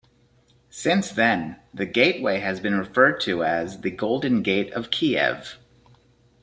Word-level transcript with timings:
Since 0.71 1.11
then, 1.11 1.57
the 1.75 1.85
gateway 1.85 2.39
has 2.39 2.59
been 2.59 2.75
referred 2.75 3.19
to 3.21 3.43
as 3.43 3.81
the 3.81 3.91
Golden 3.91 4.41
Gate 4.41 4.73
of 4.73 4.89
Kiev. 4.89 5.59